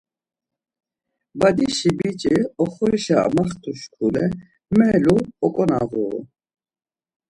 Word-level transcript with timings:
Badişi 1.39 1.91
biç̌i 1.97 2.35
oxorişa 2.63 3.17
amaxtu 3.27 3.71
şkule 3.79 4.25
melu 4.77 5.17
oǩonağuru. 5.45 6.17